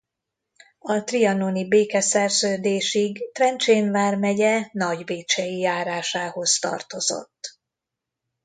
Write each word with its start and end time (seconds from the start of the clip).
A 0.79 0.99
trianoni 1.03 1.67
békeszerződésig 1.67 3.31
Trencsén 3.33 3.91
vármegye 3.91 4.69
Nagybiccsei 4.71 5.59
járásához 5.59 6.57
tartozott. 6.59 7.59